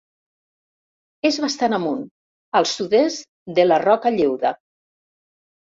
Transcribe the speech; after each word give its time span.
És 1.29 1.37
bastant 1.43 1.75
amunt, 1.79 2.01
al 2.61 2.67
sud-est 2.71 3.29
de 3.61 3.67
la 3.71 3.81
Roca 3.87 4.17
Lleuda. 4.17 4.57